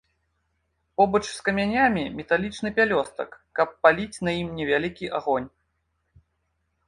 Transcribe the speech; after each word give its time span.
Побач 0.99 1.21
з 1.37 1.41
камянямі 1.49 2.03
металічны 2.21 2.69
пялёстак, 2.79 3.29
каб 3.59 3.69
паліць 3.87 4.21
на 4.29 4.35
ім 4.41 4.49
невялікі 4.61 5.05
агонь. 5.19 5.47